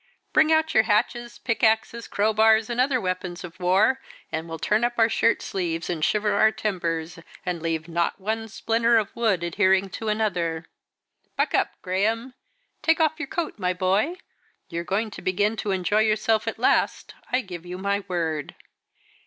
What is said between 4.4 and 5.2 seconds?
we'll turn up our